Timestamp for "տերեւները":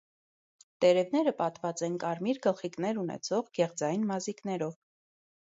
0.85-1.33